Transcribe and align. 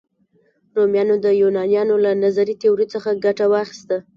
رومیانو 0.77 1.15
د 1.25 1.27
یونانیانو 1.41 1.95
له 2.05 2.11
نظري 2.23 2.55
تیوري 2.61 2.87
څخه 2.93 3.09
ګټه 3.25 3.45
واخیسته. 3.53 3.97